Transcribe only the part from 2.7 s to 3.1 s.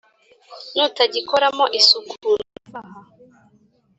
aha